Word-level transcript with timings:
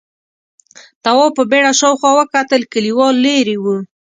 تواب 1.03 1.31
په 1.37 1.43
بيړه 1.51 1.71
شاوخوا 1.79 2.11
وکتل، 2.19 2.61
کليوال 2.73 3.15
ليرې 3.25 3.57
و: 3.59 3.65